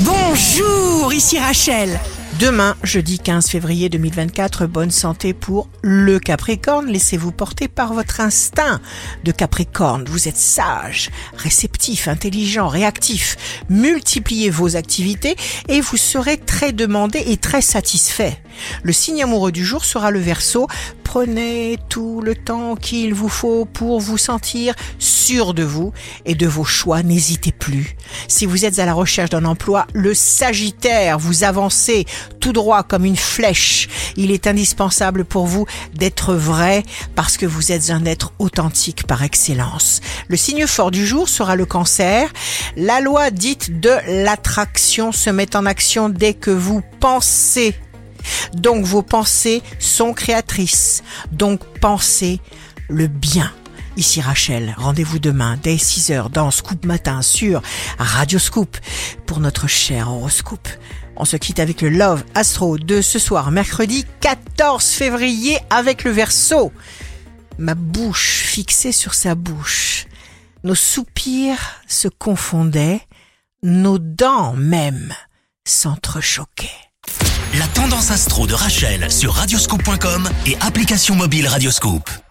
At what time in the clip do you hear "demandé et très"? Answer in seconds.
16.72-17.62